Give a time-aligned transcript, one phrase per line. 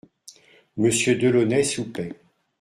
[0.77, 2.15] Monsieur de Launay soupait.